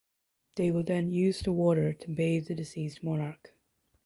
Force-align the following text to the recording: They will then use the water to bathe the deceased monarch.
They 0.55 0.71
will 0.71 0.81
then 0.81 1.11
use 1.11 1.41
the 1.41 1.51
water 1.51 1.93
to 1.93 2.09
bathe 2.09 2.47
the 2.47 2.55
deceased 2.55 3.03
monarch. 3.03 3.53